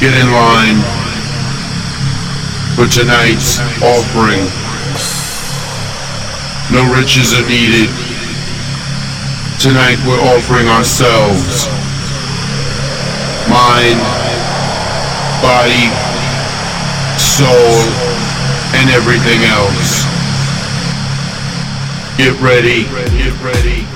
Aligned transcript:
Get 0.00 0.14
in 0.14 0.30
line 0.30 0.78
for 2.78 2.86
tonight's 2.86 3.58
offering. 3.82 4.46
No 6.70 6.86
riches 6.94 7.34
are 7.34 7.42
needed. 7.48 7.90
Tonight 9.58 9.98
we're 10.06 10.22
offering 10.22 10.68
ourselves. 10.68 11.66
Mind, 13.50 13.98
body, 15.42 15.90
soul, 17.18 17.82
and 18.78 18.90
everything 18.94 19.42
else. 19.50 20.06
Get 22.16 22.40
ready. 22.40 22.84
Get 22.84 23.34
ready. 23.42 23.87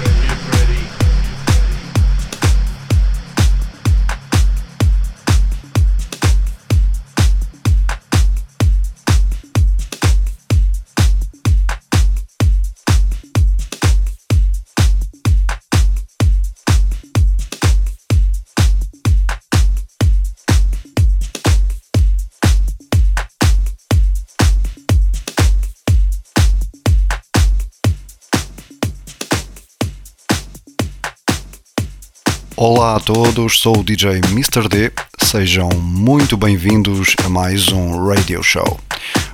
Olá 32.82 32.96
a 32.96 33.00
todos, 33.00 33.60
sou 33.60 33.78
o 33.78 33.84
DJ 33.84 34.18
Mr. 34.32 34.68
D. 34.68 34.90
Sejam 35.22 35.68
muito 35.68 36.36
bem-vindos 36.36 37.14
a 37.24 37.28
mais 37.28 37.68
um 37.68 38.08
Radio 38.08 38.42
Show. 38.42 38.80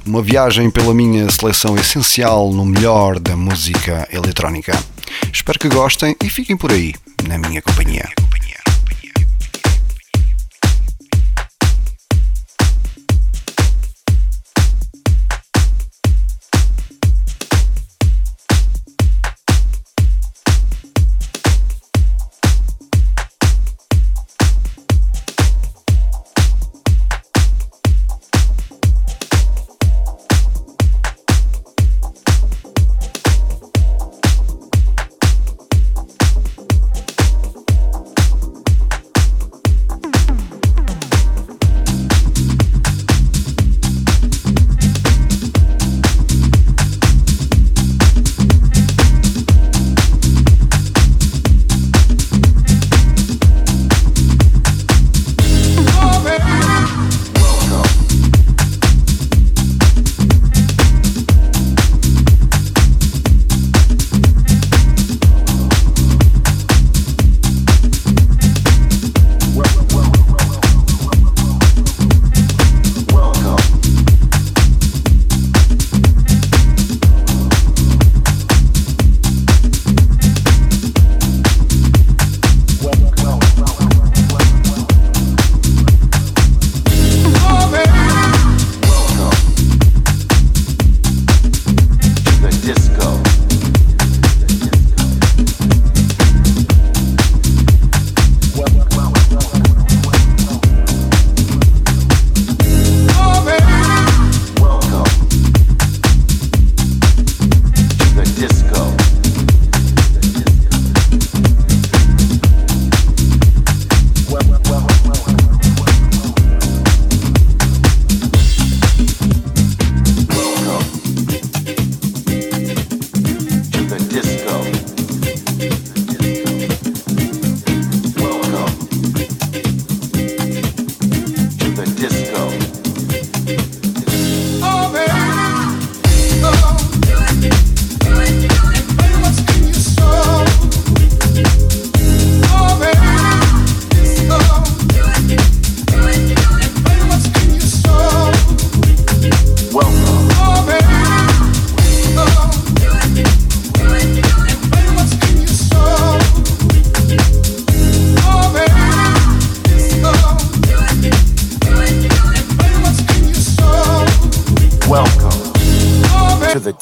Uma 0.05 0.21
viagem 0.21 0.71
pela 0.71 0.93
minha 0.93 1.31
seleção 1.31 1.75
essencial 1.75 2.53
no 2.53 2.67
melhor 2.67 3.19
da 3.19 3.35
música 3.35 4.07
eletrónica. 4.13 4.79
Espero 5.33 5.59
que 5.59 5.71
gostem 5.71 6.15
e 6.23 6.29
fiquem 6.29 6.59
por 6.59 6.71
aí, 6.71 6.93
na 7.27 7.39
minha 7.39 7.63
companhia. 7.63 8.07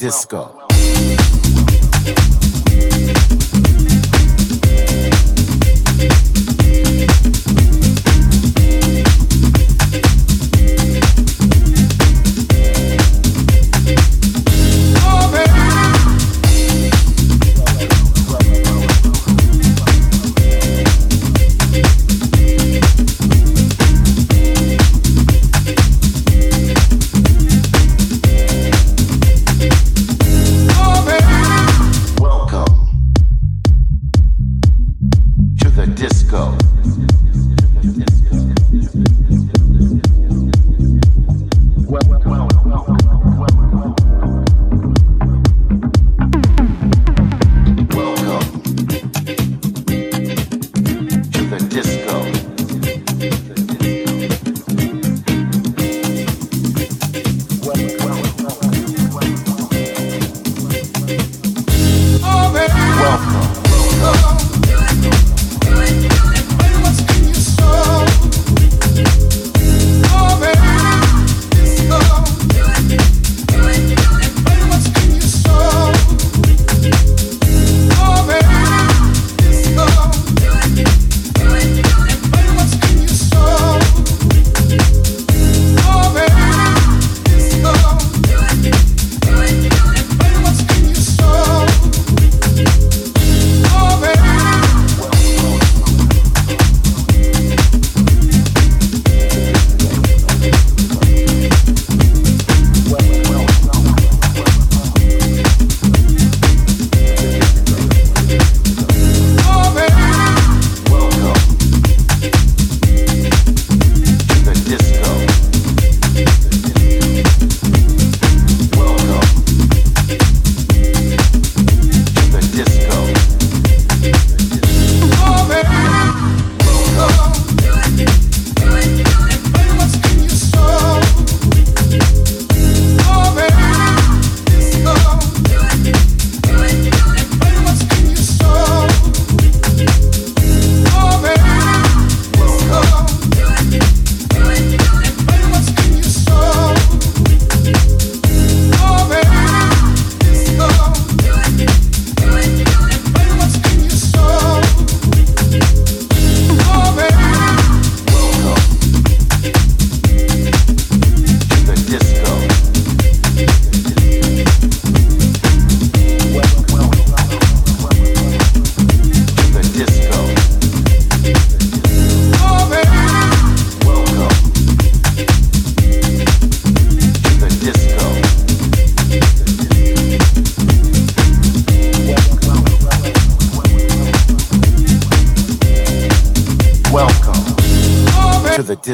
Disco. 0.06 0.75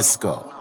Disco. 0.03 0.52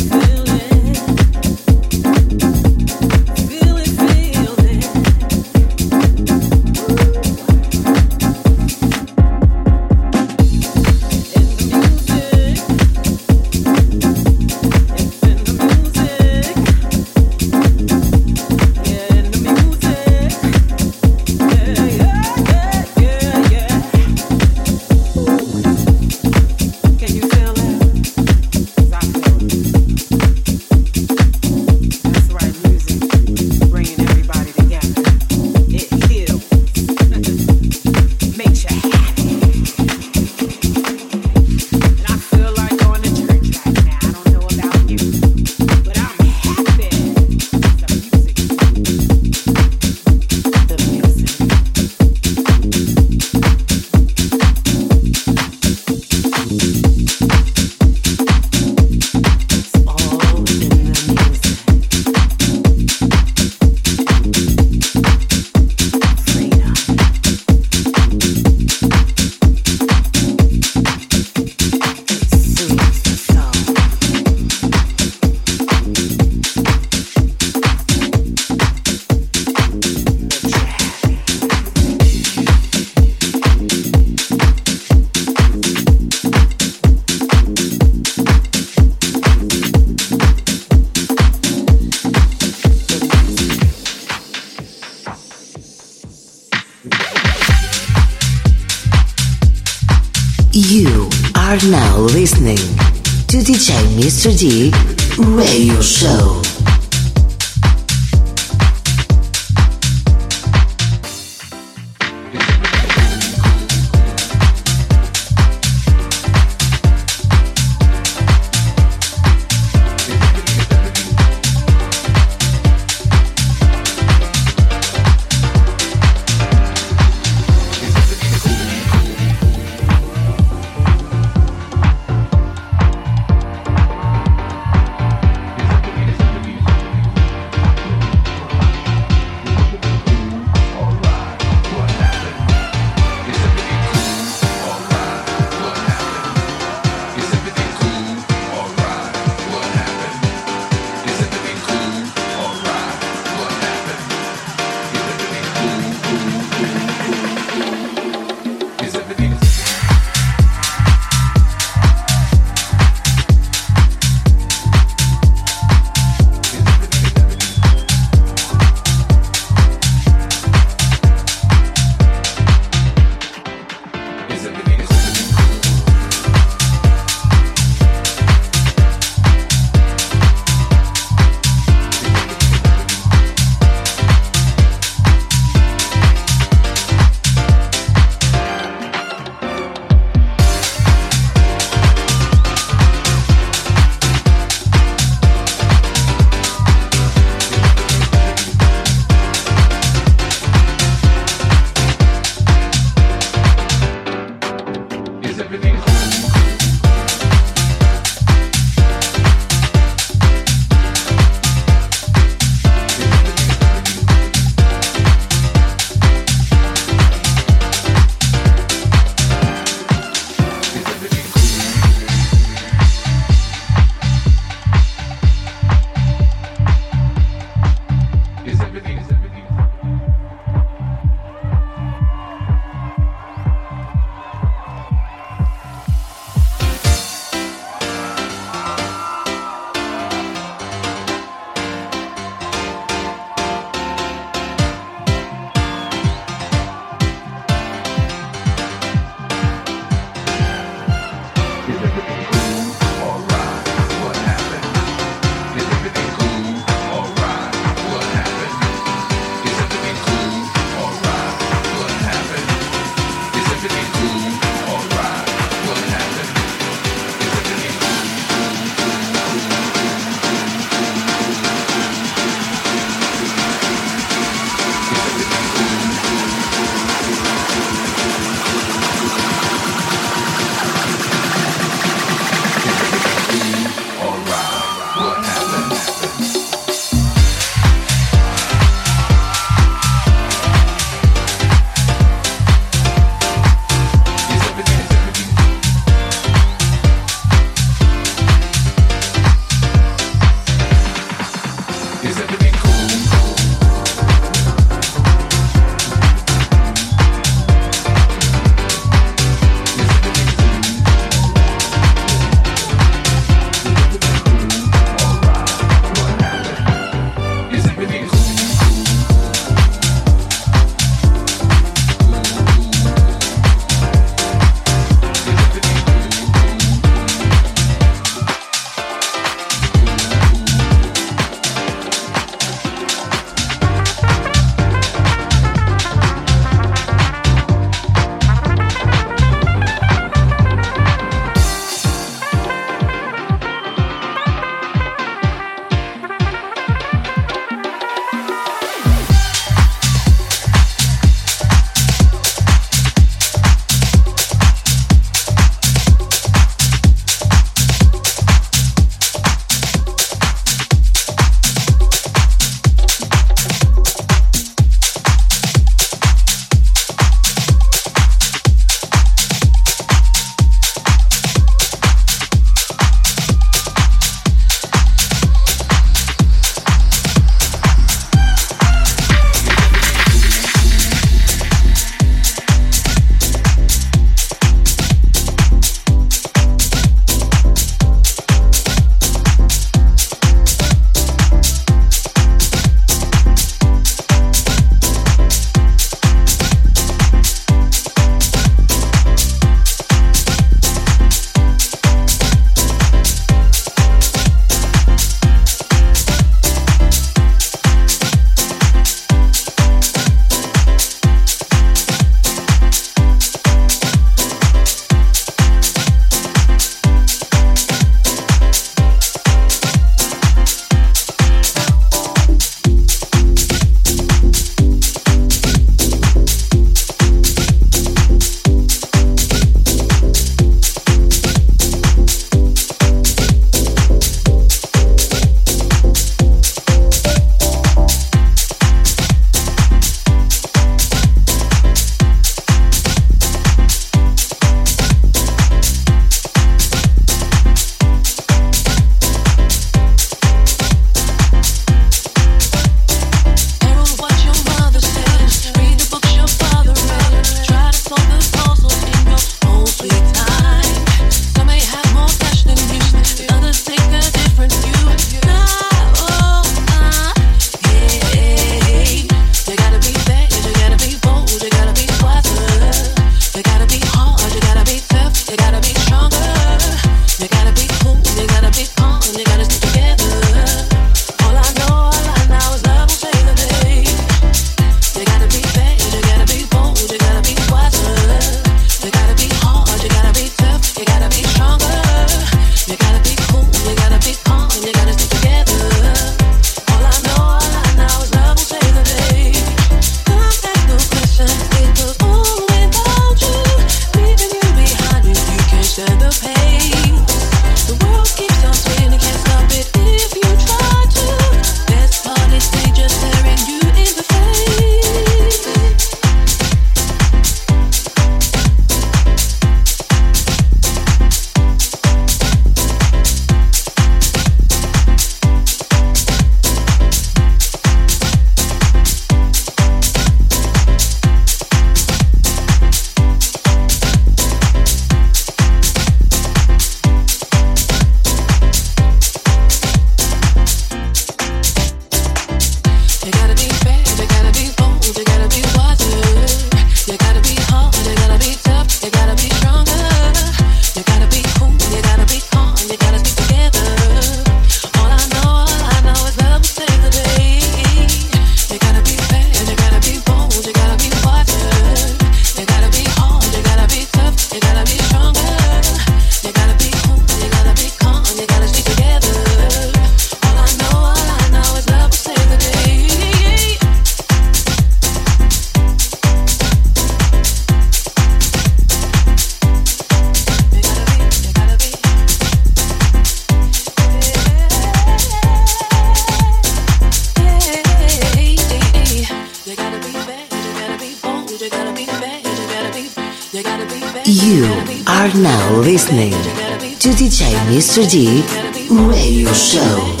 Mr. 597.51 597.83
D 597.85 598.23
Radio 598.69 599.27
Show. 599.33 600.00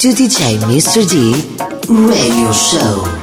To 0.00 0.08
DJ 0.08 0.56
Mr. 0.60 1.06
D 1.06 1.34
Radio 1.90 2.50
Show. 2.52 3.19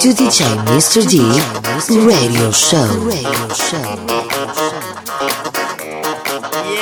To 0.00 0.08
DJ 0.14 0.46
Mr. 0.64 1.06
D 1.06 1.20
Radio 2.06 2.50
Show. 2.50 2.86
Radio 3.04 3.48
Show. 3.52 4.06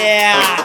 Beep 0.05 0.58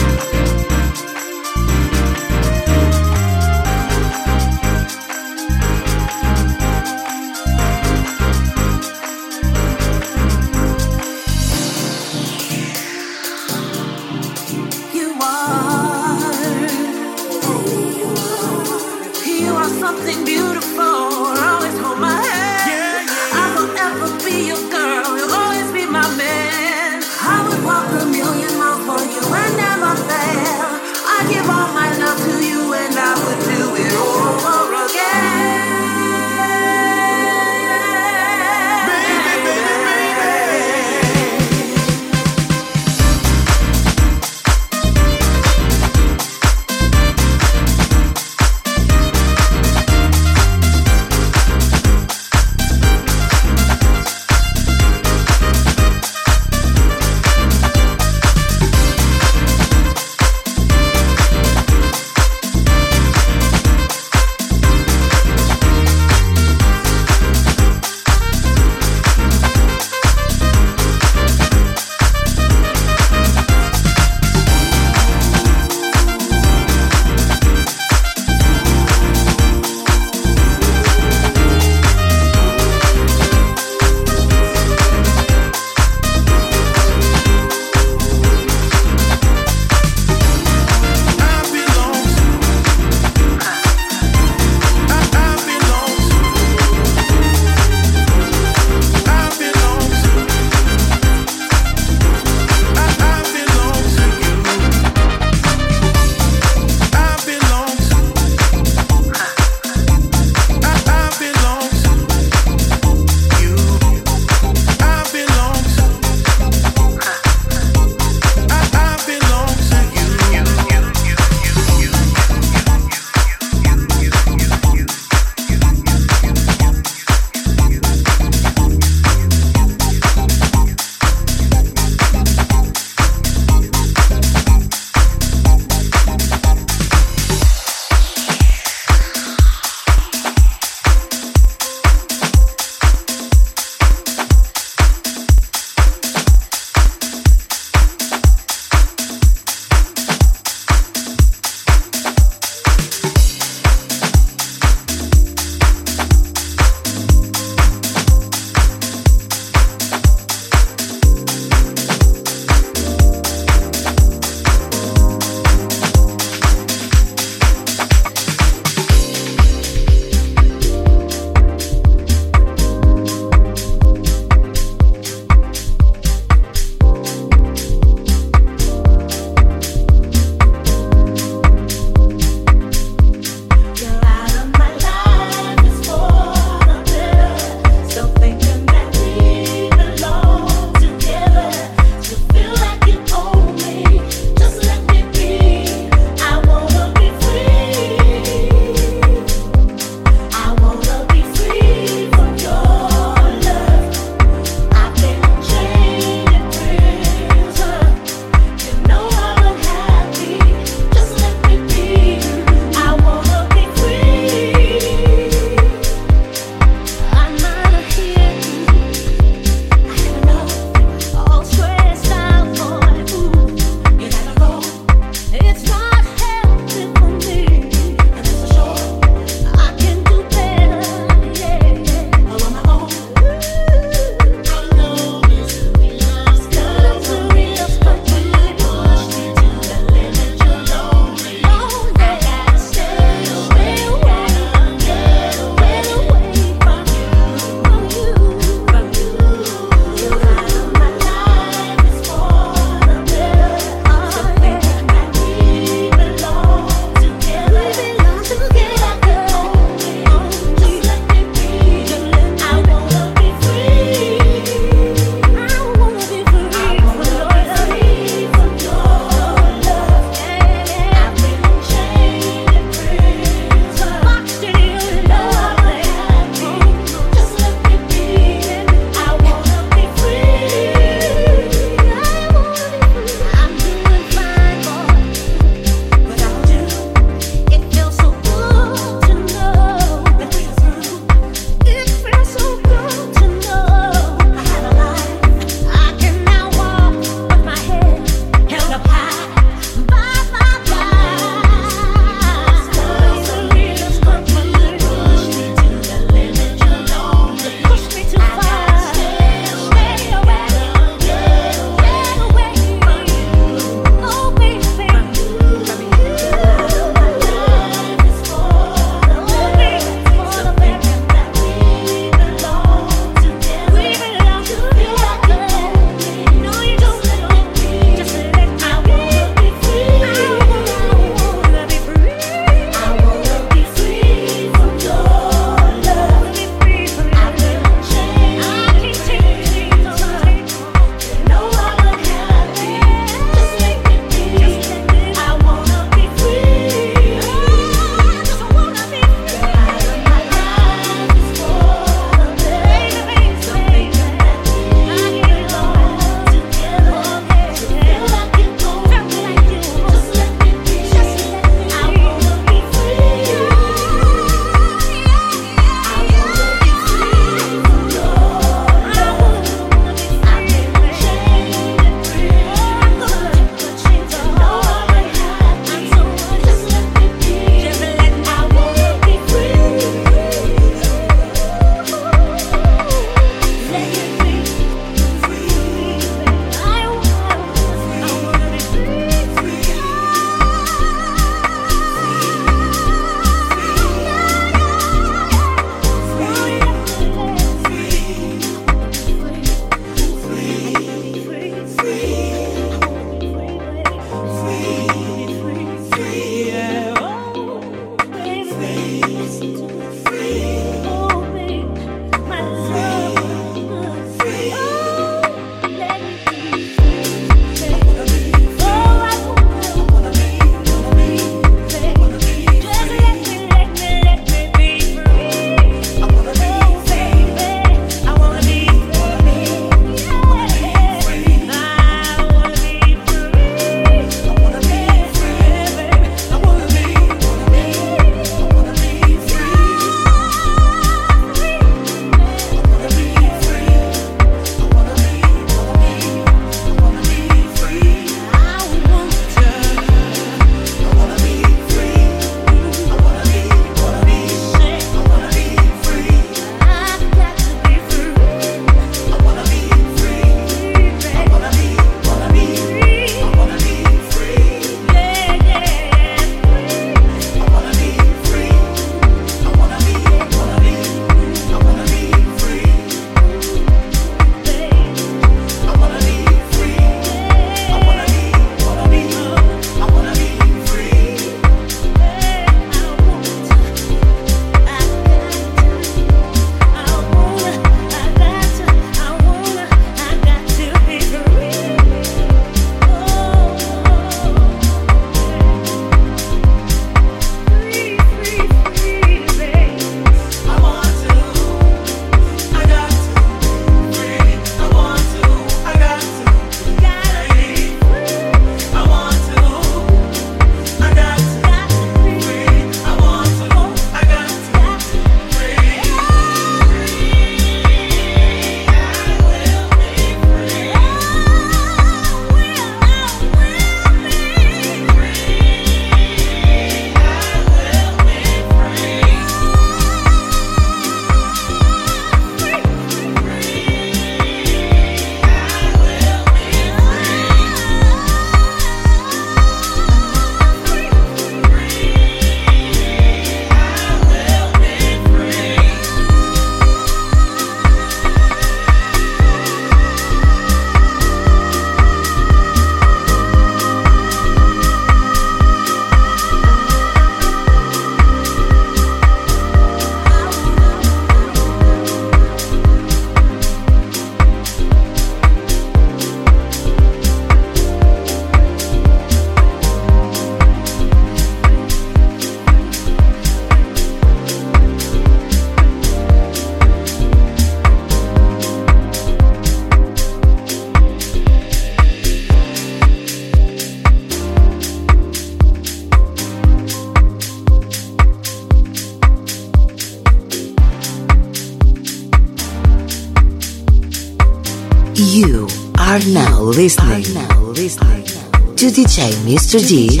Mr. 599.30 599.60
D 599.60 600.00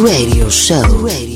Radio 0.00 0.48
Show. 0.48 0.80
Radio. 1.02 1.29